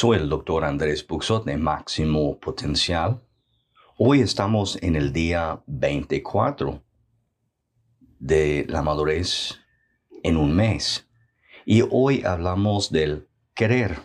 [0.00, 3.20] Soy el doctor Andrés Buxot de Máximo Potencial.
[3.98, 6.82] Hoy estamos en el día 24
[8.18, 9.60] de la madurez
[10.22, 11.06] en un mes
[11.66, 13.98] y hoy hablamos del querer.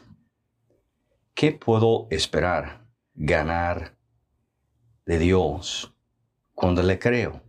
[1.34, 3.96] ¿Qué puedo esperar ganar
[5.06, 5.94] de Dios
[6.54, 7.42] cuando le creo?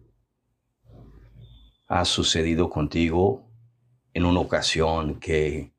[1.89, 3.51] ¿Ha sucedido contigo
[4.15, 5.73] en una ocasión que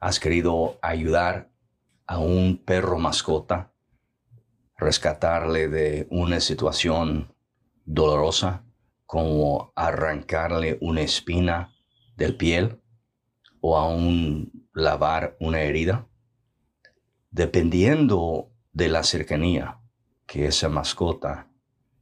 [0.00, 1.54] has querido ayudar
[2.06, 3.72] a un perro mascota,
[4.76, 7.34] rescatarle de una situación
[7.84, 8.64] dolorosa,
[9.06, 11.74] como arrancarle una espina
[12.16, 12.80] del piel
[13.60, 16.08] o aún lavar una herida,
[17.30, 19.80] dependiendo de la cercanía
[20.26, 21.48] que esa mascota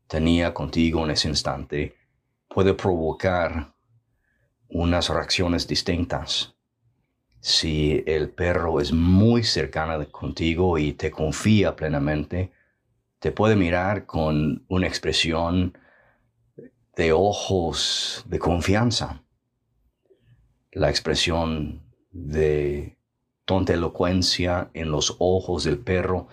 [0.07, 1.95] tenía contigo en ese instante,
[2.49, 3.75] puede provocar
[4.69, 6.54] unas reacciones distintas
[7.45, 12.53] si el perro es muy cercano contigo y te confía plenamente,
[13.19, 15.77] te puede mirar con una expresión
[16.97, 19.23] de ojos de confianza.
[20.73, 22.97] La expresión de
[23.45, 26.29] tonta elocuencia en los ojos del perro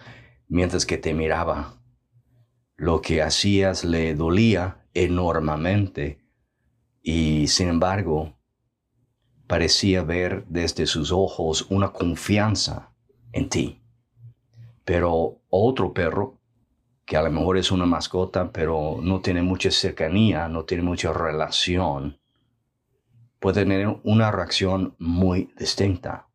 [0.47, 1.73] mientras que te miraba.
[2.77, 6.21] Lo que hacías le dolía enormemente
[7.03, 8.37] y sin embargo
[9.51, 12.93] parecía ver desde sus ojos una confianza
[13.33, 13.81] en ti.
[14.85, 16.39] Pero otro perro,
[17.03, 21.11] que a lo mejor es una mascota, pero no tiene mucha cercanía, no tiene mucha
[21.11, 22.17] relación,
[23.41, 26.29] puede tener una reacción muy distinta.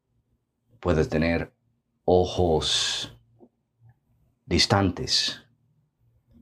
[0.79, 1.55] Puede tener
[2.05, 3.17] ojos
[4.45, 5.43] distantes,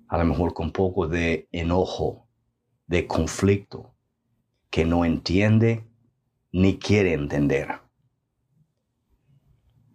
[0.09, 2.27] a lo mejor con poco de enojo,
[2.89, 3.95] de conflicto,
[4.71, 5.85] que no entiende
[6.55, 7.81] ni quiere entender.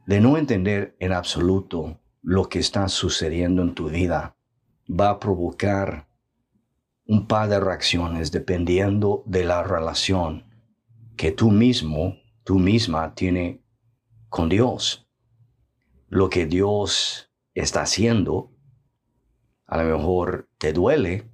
[0.06, 4.36] De no entender en absoluto lo que está sucediendo en tu vida,
[4.90, 6.10] va a provocar
[7.06, 10.44] un par de reacciones dependiendo de la relación
[11.16, 13.64] que tú mismo, tú misma tiene
[14.28, 15.08] con Dios.
[16.10, 18.52] Lo que Dios está haciendo,
[19.66, 21.32] a lo mejor te duele,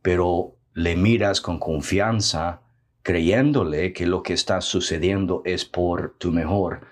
[0.00, 2.62] pero le miras con confianza
[3.02, 6.86] creyéndole que lo que está sucediendo es por tu mejor,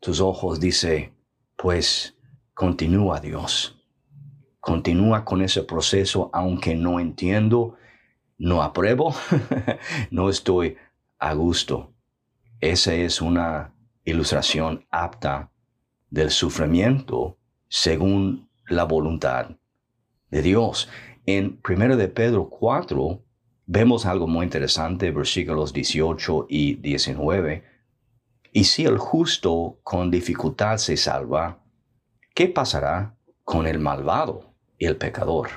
[0.00, 1.12] tus ojos dice,
[1.56, 2.16] pues
[2.54, 3.78] continúa Dios.
[4.58, 7.76] Continúa con ese proceso aunque no entiendo,
[8.38, 9.14] no apruebo,
[10.10, 10.76] no estoy
[11.18, 11.92] a gusto.
[12.60, 13.74] Esa es una
[14.04, 15.50] ilustración apta
[16.10, 19.56] del sufrimiento según la voluntad
[20.30, 20.88] de Dios.
[21.26, 23.22] En 1 de Pedro 4,
[23.66, 27.64] vemos algo muy interesante, versículos 18 y 19.
[28.52, 31.62] Y si el justo con dificultad se salva,
[32.34, 35.48] ¿qué pasará con el malvado y el pecador?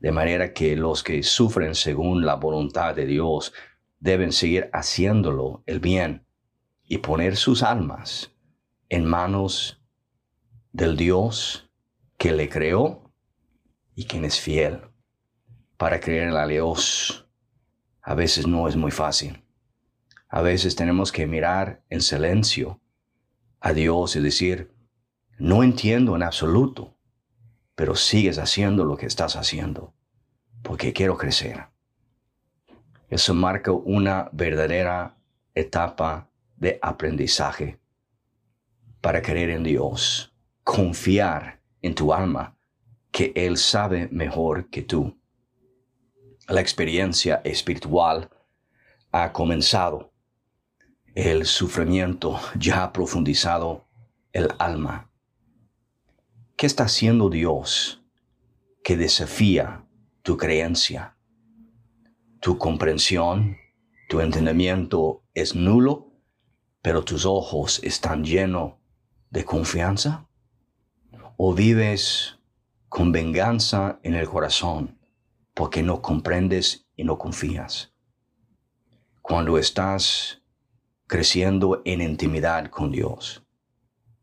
[0.00, 3.52] De manera que los que sufren según la voluntad de Dios
[3.98, 6.26] deben seguir haciéndolo el bien
[6.84, 8.32] y poner sus almas
[8.88, 9.82] en manos
[10.72, 11.70] del Dios
[12.16, 13.12] que le creó
[13.94, 14.82] y quien es fiel
[15.78, 17.26] para creer en la Dios
[18.02, 19.42] a veces no es muy fácil.
[20.28, 22.80] A veces tenemos que mirar en silencio
[23.60, 24.74] a Dios y decir,
[25.38, 26.96] no entiendo en absoluto,
[27.76, 29.94] pero sigues haciendo lo que estás haciendo,
[30.62, 31.68] porque quiero crecer.
[33.08, 35.16] Eso marca una verdadera
[35.54, 37.78] etapa de aprendizaje
[39.00, 40.34] para creer en Dios,
[40.64, 42.56] confiar en tu alma,
[43.12, 45.18] que Él sabe mejor que tú
[46.48, 48.30] la experiencia espiritual
[49.12, 50.12] ha comenzado.
[51.14, 53.86] El sufrimiento ya ha profundizado
[54.32, 55.10] el alma.
[56.56, 58.02] ¿Qué está haciendo Dios
[58.82, 59.84] que desafía
[60.22, 61.16] tu creencia?
[62.40, 63.58] Tu comprensión,
[64.08, 66.12] tu entendimiento es nulo,
[66.80, 68.74] pero tus ojos están llenos
[69.28, 70.26] de confianza?
[71.36, 72.38] ¿O vives
[72.88, 74.97] con venganza en el corazón?
[75.58, 77.92] Porque no comprendes y no confías.
[79.20, 80.40] Cuando estás
[81.08, 83.44] creciendo en intimidad con Dios,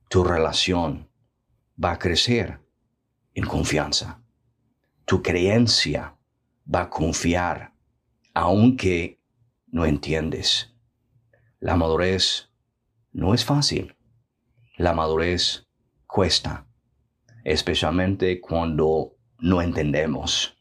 [0.07, 1.09] tu relación
[1.77, 2.61] va a crecer
[3.33, 4.23] en confianza.
[5.03, 6.15] Tu creencia
[6.73, 7.73] va a confiar
[8.33, 9.21] aunque
[9.67, 10.73] no entiendes.
[11.59, 12.49] La madurez
[13.11, 13.97] no es fácil.
[14.77, 15.67] La madurez
[16.07, 16.65] cuesta,
[17.43, 20.54] especialmente cuando no entendemos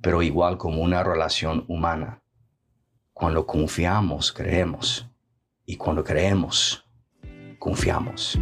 [0.00, 2.22] pero igual como una relación humana.
[3.12, 5.08] Cuando confiamos, creemos.
[5.64, 6.84] Y cuando creemos,
[7.58, 8.38] confiamos.